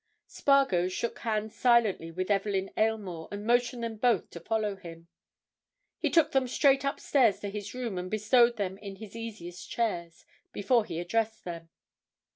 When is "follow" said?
4.39-4.75